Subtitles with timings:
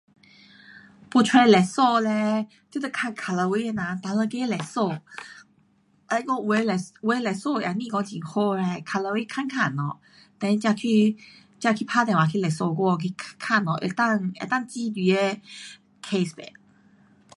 [1.13, 5.01] 要找律师嘞，你得问靠牢围的人，哪一个律师，
[6.07, 6.71] 他讲有的律，
[7.03, 8.81] 有的律师也不讲很好的。
[8.83, 9.69] 靠牢围问问下
[10.39, 11.15] then 才去，
[11.59, 12.97] 才去打电话去问下能够，能
[14.59, 15.39] 够接你的
[16.01, 16.41] case 不。